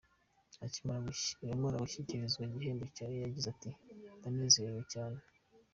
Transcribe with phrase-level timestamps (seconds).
[0.65, 3.69] Akimara gushyikirizwa igihembo cye yagize ati
[4.17, 5.19] “Ndanezerewe cyane.